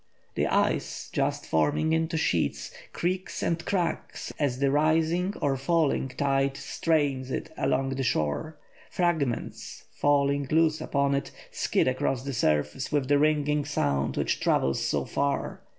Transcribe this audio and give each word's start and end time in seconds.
The 0.33 0.47
ice, 0.47 1.11
just 1.13 1.45
forming 1.45 1.93
into 1.93 2.17
sheets, 2.17 2.71
creaks 2.91 3.43
and 3.43 3.63
cracks 3.63 4.33
as 4.39 4.57
the 4.57 4.71
rising 4.71 5.35
or 5.39 5.55
falling 5.57 6.07
tide 6.09 6.57
strains 6.57 7.29
it 7.29 7.51
along 7.55 7.89
the 7.89 8.01
shore; 8.01 8.57
fragments, 8.89 9.85
falling 9.93 10.47
loose 10.49 10.81
upon 10.81 11.13
it, 11.13 11.29
skid 11.51 11.87
across 11.87 12.23
the 12.23 12.33
surface 12.33 12.91
with 12.91 13.09
the 13.09 13.19
ringing 13.19 13.63
sound 13.63 14.17
which 14.17 14.39
travels 14.39 14.83
so 14.83 15.05
far. 15.05 15.61